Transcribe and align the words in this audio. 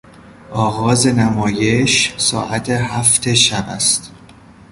آغاز 0.51 1.07
نمایش 1.07 2.13
ساعت 2.17 2.69
هفت 2.69 3.33
شب 3.33 3.69
است. 3.69 4.11